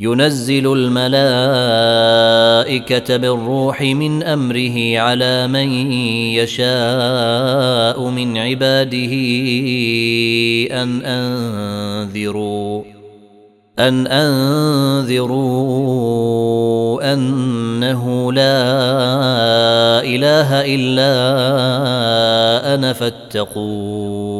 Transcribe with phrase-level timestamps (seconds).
[0.00, 1.16] ينزل الملائكة
[3.16, 5.92] بالروح من أمره على من
[6.40, 9.12] يشاء من عباده
[10.82, 12.82] أن أنذروا
[13.78, 15.42] أن أنذروا
[17.12, 18.62] أنه لا
[20.00, 21.10] إله إلا
[22.74, 24.39] أنا فاتقون.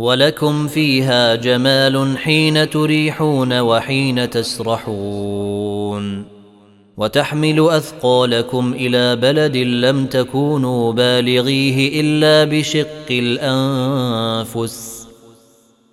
[0.00, 6.24] ولكم فيها جمال حين تريحون وحين تسرحون.
[6.96, 15.06] وتحمل أثقالكم إلى بلد لم تكونوا بالغيه إلا بشق الأنفس.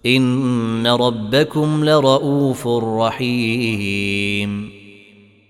[0.06, 4.70] إن ربكم لرؤوف رحيم.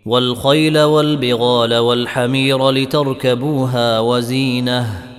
[0.05, 5.16] والخيل والبغال والحمير لتركبوها وزينة.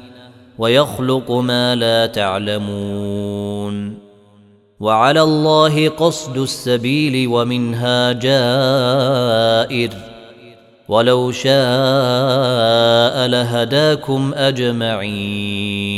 [0.59, 3.98] ويخلق ما لا تعلمون.
[4.81, 9.91] وعلى الله قصد السبيل ومنها جائر.
[10.89, 15.98] ولو شاء لهداكم أجمعين.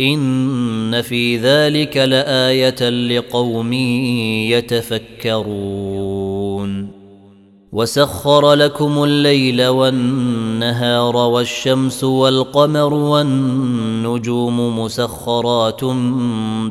[0.00, 3.72] إن في ذلك لآية لقوم
[4.52, 6.88] يتفكرون.
[7.72, 15.84] وسخر لكم الليل والنهار والشمس والقمر والنجوم مسخرات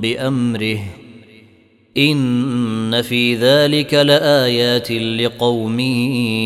[0.01, 0.79] بأمره.
[1.97, 5.79] إن في ذلك لآيات لقوم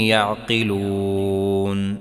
[0.03, 2.00] يعقلون.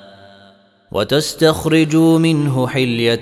[0.91, 3.15] وتستخرجوا منه حلية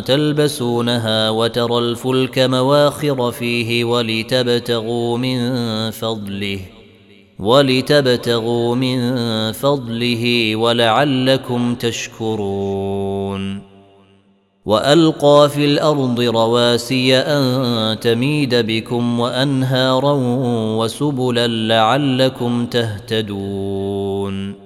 [0.00, 5.50] تلبسونها وترى الفلك مواخر فيه ولتبتغوا من
[5.90, 6.60] فضله
[7.38, 9.12] ولتبتغوا من
[9.52, 13.62] فضله ولعلكم تشكرون.
[14.66, 20.12] وألقى في الأرض رواسي أن تميد بكم وأنهارا
[20.78, 24.65] وسبلا لعلكم تهتدون.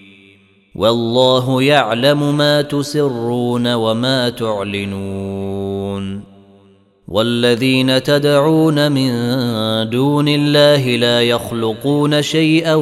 [0.75, 6.23] والله يعلم ما تسرون وما تعلنون.
[7.07, 9.11] والذين تدعون من
[9.89, 12.75] دون الله لا يخلقون شيئا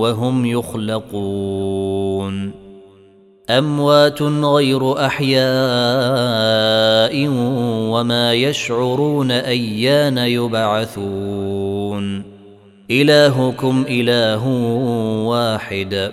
[0.00, 2.52] وهم يخلقون.
[3.50, 5.40] أموات غير أحياء
[7.90, 12.22] وما يشعرون أيان يبعثون.
[12.90, 14.46] إلهكم إله
[15.26, 16.12] واحد.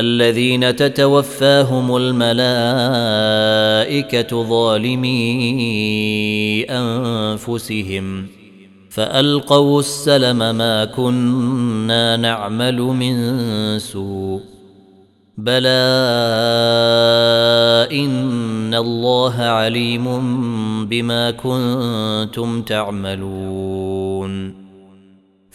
[0.00, 2.32] الذين تتوفاهم الملائكة
[4.42, 5.16] ظالمي
[6.70, 8.26] أنفسهم
[8.90, 14.40] فألقوا السلم ما كنا نعمل من سوء
[15.38, 15.68] بلى
[17.92, 20.06] إن الله عليم
[20.86, 24.65] بما كنتم تعملون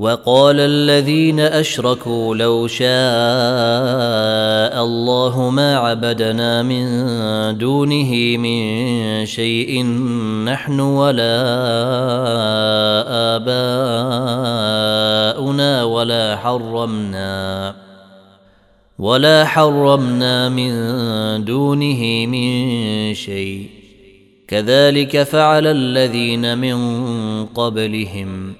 [0.00, 2.88] وقال الذين أشركوا لو شاء
[4.84, 6.84] الله ما عبدنا من
[7.58, 9.84] دونه من شيء
[10.44, 11.36] نحن ولا
[15.36, 17.74] آباؤنا ولا حرمنا
[18.98, 20.72] ولا حرمنا من
[21.44, 23.68] دونه من شيء.
[24.48, 26.76] كذلك فعل الذين من
[27.46, 28.59] قبلهم.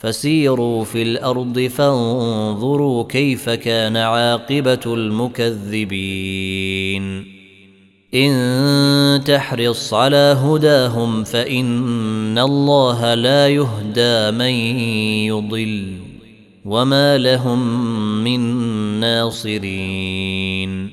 [0.00, 6.20] فسيروا في الأرض فانظروا كيف كان عاقبة المكذبين.
[8.14, 14.54] إن تحرص على هداهم فإن الله لا يهدى من
[15.26, 15.92] يضل
[16.64, 17.84] وما لهم
[18.24, 18.40] من
[19.00, 20.90] ناصرين.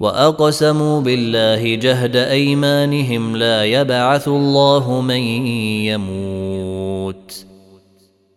[0.00, 5.46] وأقسموا بالله جهد أيمانهم لا يبعث الله من
[5.86, 7.51] يموت.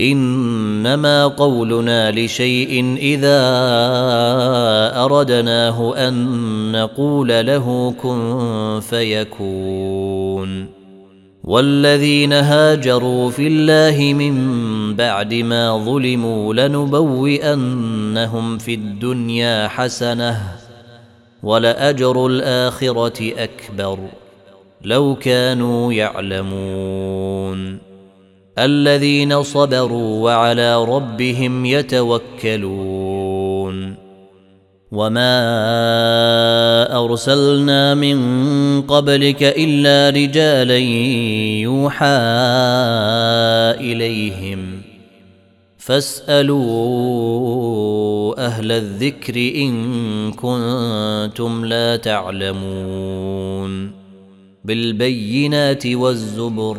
[0.00, 3.40] إنما قولنا لشيء إذا
[5.04, 10.66] أردناه أن نقول له كن فيكون.
[11.44, 20.42] والذين هاجروا في الله من بعد ما ظلموا لنبوئنهم في الدنيا حسنة
[21.42, 23.98] ولأجر الآخرة أكبر.
[24.84, 27.87] لو كانوا يعلمون.
[28.64, 33.28] الذين صبروا وعلى ربهم يتوكلون.
[34.92, 35.34] وما
[37.04, 38.18] أرسلنا من
[38.82, 40.78] قبلك إلا رجالا
[41.58, 42.06] يوحى
[43.80, 44.82] إليهم.
[45.78, 46.58] فاسألوا
[48.46, 53.92] أهل الذكر إن كنتم لا تعلمون.
[54.64, 56.78] بالبينات والزبر.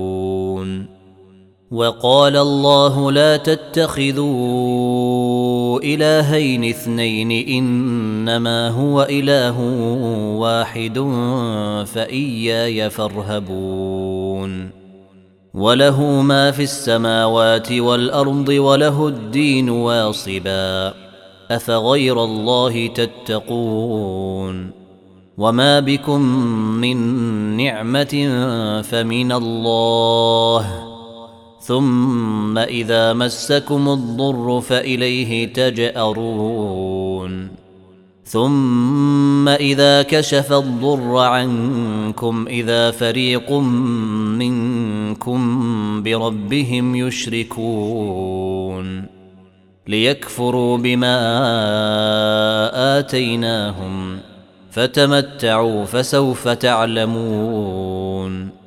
[1.71, 4.31] وقال الله لا تتخذوا
[5.79, 9.59] إلهين اثنين إنما هو إله
[10.35, 10.99] واحد
[11.85, 14.69] فإياي فارهبون.
[15.53, 20.93] وله ما في السماوات والأرض وله الدين واصبا.
[21.51, 24.71] أفغير الله تتقون.
[25.37, 26.21] وما بكم
[26.55, 26.97] من
[27.57, 28.29] نعمة
[28.83, 30.90] فمن الله.
[31.61, 37.51] ثم إذا مسكم الضر فإليه تجأرون.
[38.25, 43.51] ثم إذا كشف الضر عنكم إذا فريق
[44.41, 45.41] منكم
[46.03, 49.05] بربهم يشركون.
[49.87, 51.17] ليكفروا بما
[52.99, 54.17] آتيناهم
[54.71, 58.60] فتمتعوا فسوف تعلمون.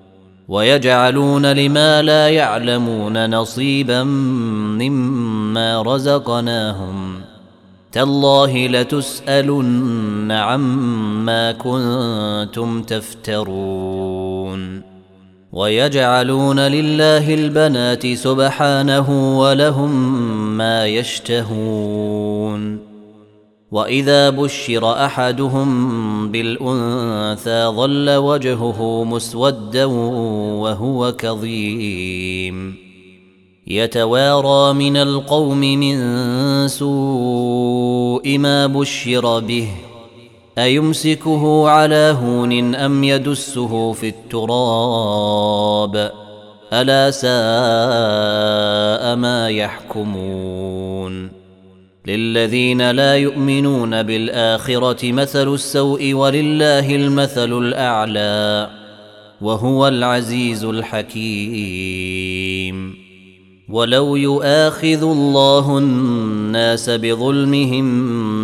[0.49, 7.15] ويجعلون لما لا يعلمون نصيبا مما رزقناهم.
[7.93, 14.83] تالله لتسألن عما كنتم تفترون.
[15.53, 20.17] ويجعلون لله البنات سبحانه ولهم
[20.57, 22.84] ما يشتهون.
[23.75, 32.77] واذا بشر احدهم بالانثى ظل وجهه مسودا وهو كظيم
[33.67, 35.99] يتوارى من القوم من
[36.69, 39.69] سوء ما بشر به
[40.59, 46.11] ايمسكه على هون ام يدسه في التراب
[46.73, 51.44] الا ساء ما يحكمون
[52.07, 58.71] للذين لا يؤمنون بالاخره مثل السوء ولله المثل الاعلى
[59.41, 61.85] وهو العزيز الحكيم
[63.69, 67.85] ولو يؤاخذ الله الناس بظلمهم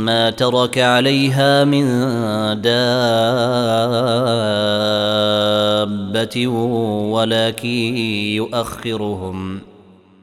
[0.05, 1.85] ما ترك عليها من
[2.61, 2.87] دابة
[7.12, 7.97] ولكن
[8.37, 9.69] يؤخرهم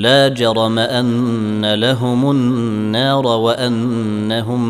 [0.00, 4.62] لا جرم أن لهم النار وأنهم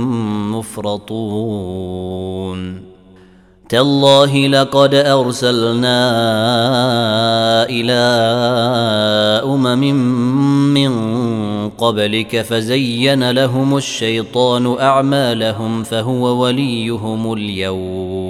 [0.58, 2.00] مفرطون.
[3.68, 6.00] تالله لقد أرسلنا
[7.70, 8.00] إلى
[9.44, 9.94] أمم
[10.74, 10.92] من
[11.68, 18.29] قبلك فزين لهم الشيطان أعمالهم فهو وليهم اليوم.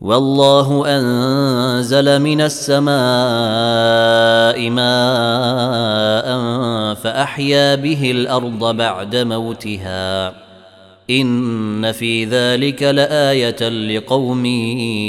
[0.00, 2.90] والله أنزل من السماء
[4.70, 6.28] ماء
[6.94, 10.34] فأحيا به الأرض بعد موتها.
[11.10, 14.46] إن في ذلك لآية لقوم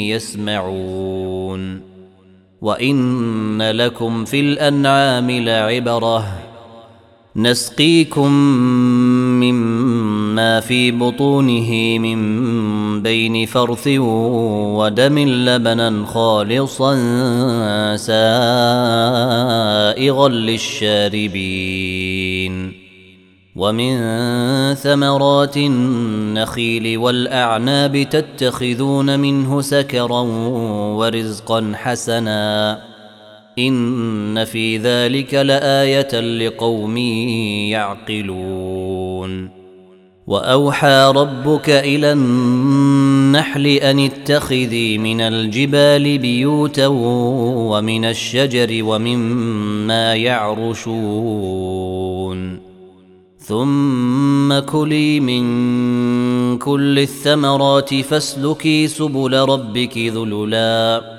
[0.08, 1.82] يسمعون.
[2.62, 6.49] وإن لكم في الأنعام لعبرة.
[7.36, 8.32] نسقيكم
[9.40, 13.88] مما في بطونه من بين فرث
[14.78, 16.96] ودم لبنا خالصا
[17.96, 21.70] سائغا للشاربين.
[23.56, 23.96] ومن
[24.74, 30.22] ثمرات النخيل والأعناب تتخذون منه سكرا
[30.96, 32.89] ورزقا حسنا.
[33.68, 36.98] إن في ذلك لآية لقوم
[37.68, 39.60] يعقلون.
[40.28, 51.90] وأوحى ربك إلى النحل أن اتخذي من الجبال بيوتا ومن الشجر ومما يعرشون.
[53.40, 55.44] ثم كلي من
[56.58, 61.19] كل الثمرات فاسلكي سبل ربك ذللا.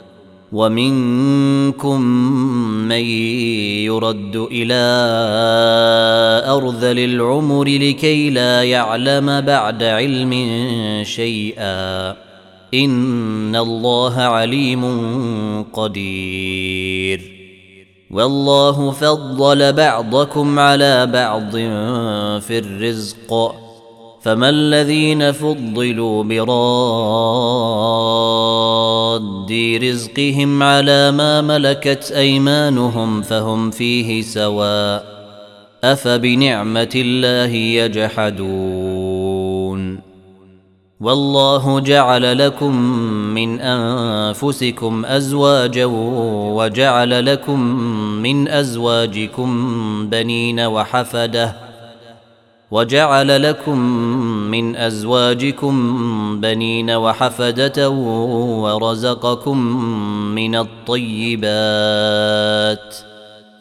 [0.51, 2.01] ومنكم
[2.87, 3.05] من
[3.85, 4.73] يرد إلى
[6.47, 10.33] أرذل العمر لكي لا يعلم بعد علم
[11.03, 12.15] شيئا.
[12.73, 14.83] إن الله عليم
[15.63, 17.21] قدير.
[18.11, 21.51] والله فضل بعضكم على بعض
[22.41, 23.55] في الرزق.
[24.21, 26.51] فما الذين فضلوا براد
[29.83, 35.05] رزقهم على ما ملكت أيمانهم فهم فيه سواء
[35.83, 39.31] أفبنعمة الله يجحدون
[41.01, 42.75] والله جعل لكم
[43.33, 45.85] من أنفسكم أزواجا
[46.55, 47.59] وجعل لكم
[48.21, 49.49] من أزواجكم
[50.09, 51.70] بنين وحفدة
[52.71, 53.79] وجعل لكم
[54.51, 55.75] من أزواجكم
[56.41, 57.89] بنين وحفدة
[58.59, 59.57] ورزقكم
[60.35, 61.45] من الطيبات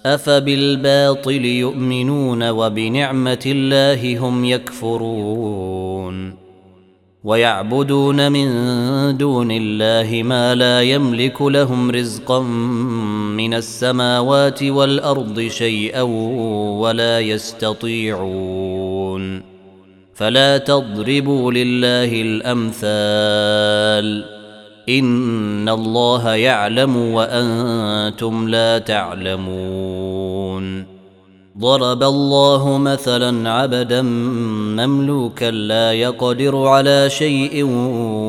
[0.06, 6.34] أفبالباطل يؤمنون وبنعمة الله هم يكفرون
[7.24, 8.46] ويعبدون من
[9.16, 12.42] دون الله ما لا يملك لهم رزقا
[13.36, 16.02] من السماوات والأرض شيئا
[16.80, 18.89] ولا يستطيعون
[20.14, 24.24] فلا تضربوا لله الأمثال.
[24.88, 30.84] إن الله يعلم وأنتم لا تعلمون.
[31.58, 37.64] ضرب الله مثلا عبدا مملوكا لا يقدر على شيء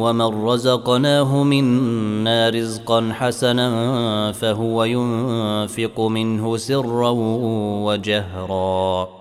[0.04, 7.10] ومن رزقناه منا رزقا حسنا فهو ينفق منه سرا
[7.86, 9.20] وجهرا.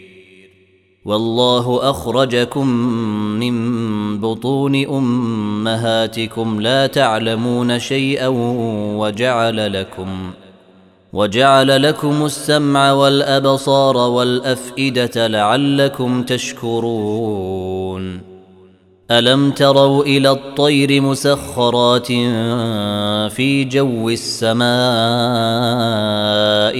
[1.05, 2.67] والله أخرجكم
[3.39, 8.27] من بطون أمهاتكم لا تعلمون شيئا
[8.97, 10.31] وجعل لكم
[11.13, 17.81] وجعل لكم السمع والأبصار والأفئدة لعلكم تشكرون
[19.11, 22.07] ألم تروا إلى الطير مسخرات
[23.31, 24.61] في جو السماء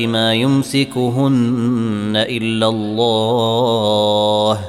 [0.08, 4.60] ما يمسكهن إلا الله؟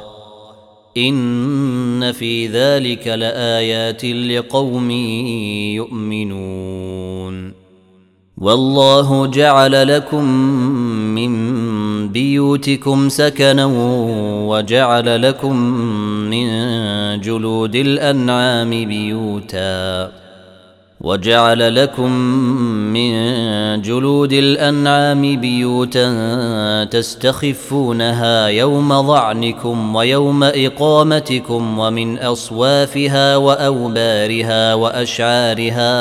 [0.97, 4.91] إن في ذلك لآيات لقوم
[5.81, 7.53] يؤمنون.
[8.39, 10.25] والله جعل لكم
[11.15, 11.62] من
[12.13, 13.67] بيوتكم سكنا
[14.47, 15.57] وجعل لكم
[16.31, 16.47] من
[17.21, 20.11] جلود الأنعام بيوتا
[21.01, 22.13] وجعل لكم
[22.93, 23.13] من
[23.83, 35.93] جلود الأنعام بيوتا تستخفونها يوم ظعنكم ويوم إقامتكم ومن أصوافها وأوبارها وأشعارها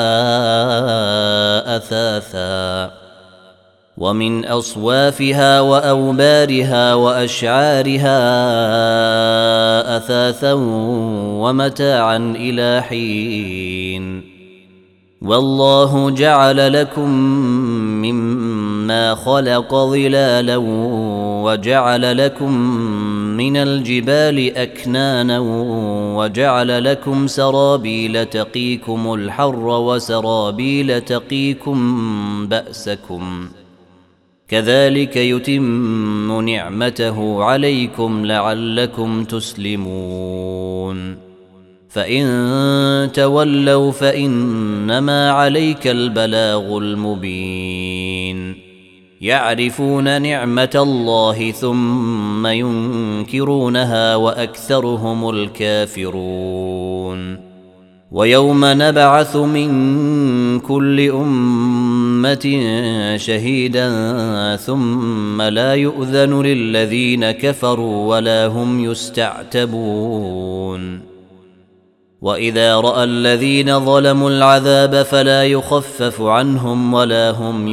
[1.76, 3.02] أثاثا
[4.02, 8.18] ومن أصوافها وأوبارها وأشعارها
[9.96, 10.52] أثاثا
[11.42, 14.32] ومتاعا إلى حين.
[15.22, 17.08] والله جعل لكم
[18.02, 20.56] مما خلق ظلالا
[21.44, 22.52] وجعل لكم
[23.36, 25.38] من الجبال أكنانا
[26.16, 33.48] وجعل لكم سرابيل تقيكم الحر وسرابيل تقيكم بأسكم.
[34.52, 41.16] كذلك يتم نعمته عليكم لعلكم تسلمون.
[41.88, 48.54] فإن تولوا فإنما عليك البلاغ المبين.
[49.20, 57.38] يعرفون نعمة الله ثم ينكرونها وأكثرهم الكافرون.
[58.10, 59.70] ويوم نبعث من
[60.60, 62.01] كل أمة
[63.16, 63.88] شهيدا
[64.56, 70.32] ثم لا يؤذن للذين كفروا ولا هم يستعتبون.
[72.22, 77.68] وإذا رأى الذين ظلموا العذاب فلا يخفف عنهم ولا هم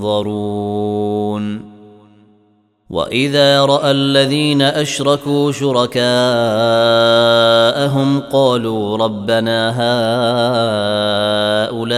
[0.00, 0.54] ينظرون.
[2.94, 6.00] وإذا رأى الذين أشركوا شركاءهم
[8.20, 9.70] قالوا ربنا
[11.70, 11.92] هؤلاء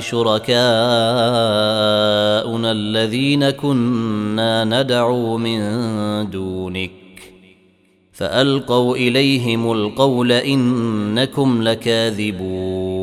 [0.00, 0.62] شركاءنا
[2.72, 5.60] الذين كنا ندعو من
[6.30, 6.90] دونك
[8.12, 13.02] فألقوا إليهم القول إنكم لكاذبون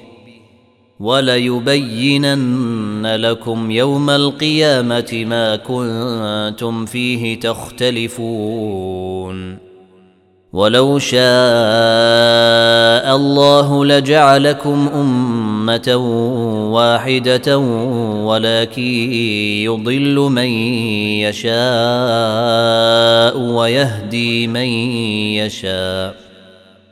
[1.01, 2.35] وليبينن
[3.15, 8.91] لكم يوم القيامة ما كنتم فيه تختلفون.
[10.53, 11.21] ولو شاء
[13.15, 15.95] الله لجعلكم أمة
[16.73, 17.57] واحدة
[18.27, 19.13] ولكن
[19.63, 20.49] يضل من
[21.25, 21.51] يشاء
[23.37, 24.67] ويهدي من
[25.39, 26.20] يشاء.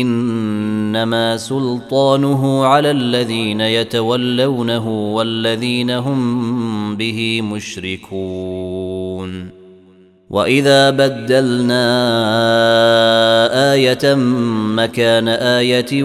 [0.00, 8.84] إنما سلطانه على الذين يتولونه والذين هم به مشركون.
[10.30, 11.84] وإذا بدلنا
[13.72, 14.14] آية
[14.74, 16.02] مكان آية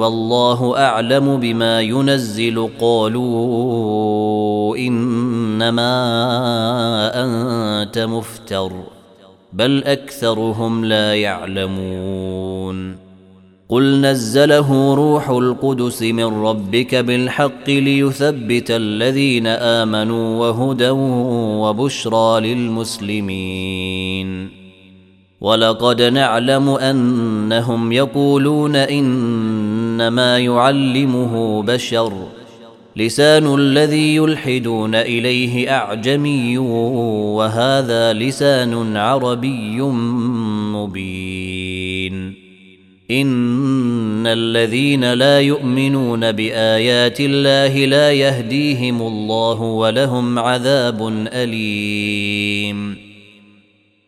[0.00, 5.92] والله أعلم بما ينزل قالوا إنما
[7.14, 8.72] أنت مفتر
[9.52, 12.99] بل أكثرهم لا يعلمون.
[13.70, 20.90] قل نزله روح القدس من ربك بالحق ليثبت الذين امنوا وهدى
[21.60, 23.80] وبشرى للمسلمين
[25.40, 32.12] ولقد نعلم انهم يقولون انما يعلمه بشر
[32.96, 39.82] لسان الذي يلحدون اليه اعجمي وهذا لسان عربي
[40.72, 41.69] مبين
[43.10, 52.96] إن الذين لا يؤمنون بآيات الله لا يهديهم الله ولهم عذاب أليم.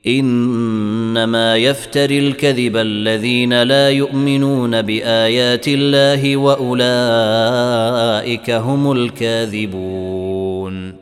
[0.06, 6.80] إنما يفتري الكذب الذين لا يؤمنون بآيات الله وأولئك
[8.50, 11.01] هم الكاذبون.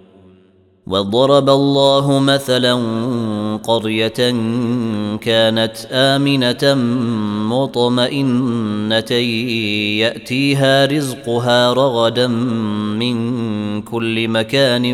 [0.91, 2.73] وضرب الله مثلا
[3.63, 4.31] قريه
[5.21, 6.73] كانت امنه
[7.55, 9.11] مطمئنه
[10.01, 14.85] ياتيها رزقها رغدا من كل مكان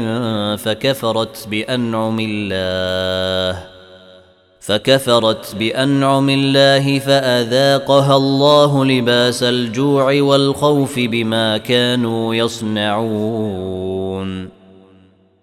[0.56, 3.64] فكفرت بانعم الله
[4.60, 13.78] فكفرت بانعم الله فاذاقها الله لباس الجوع والخوف بما كانوا يصنعون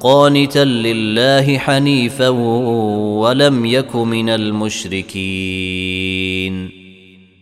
[0.00, 2.28] قانتا لله حنيفا
[3.18, 5.18] ولم يك من المشركين.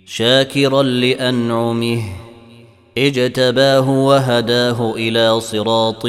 [0.07, 2.03] شاكرا لأنعمه
[2.99, 6.07] اجتباه وهداه إلى صراط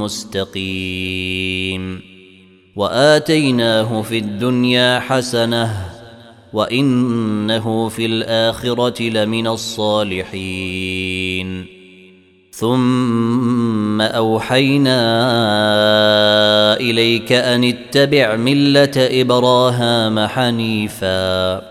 [0.00, 2.00] مستقيم.
[2.76, 5.90] وآتيناه في الدنيا حسنة
[6.52, 11.00] وإنه في الآخرة لمن الصالحين.
[12.60, 15.00] ثم أوحينا
[16.80, 21.62] إليك أن اتبع ملة إبراهام حنيفا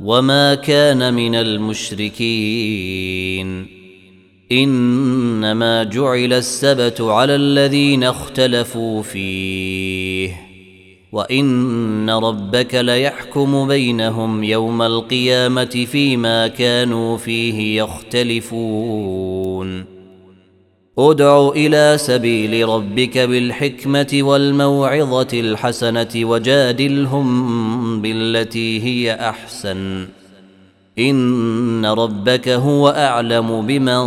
[0.00, 2.68] وما كان من المشركين.
[4.52, 10.47] إنما جعل السبت على الذين اختلفوا فيه.
[11.12, 19.84] وان ربك ليحكم بينهم يوم القيامه فيما كانوا فيه يختلفون
[20.98, 30.08] ادع إلى سبيل ربك بالحكمه والموعظه الحسنه وجادلهم بالتي هي احسن
[30.98, 34.02] ان ربك هو اعلم بمن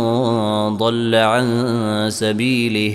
[0.76, 2.94] ضل عن سبيله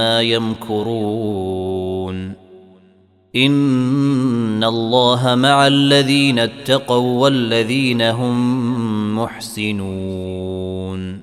[0.00, 1.62] يمكرون.
[3.36, 11.21] إن الله مع الذين اتقوا والذين هم محسنون.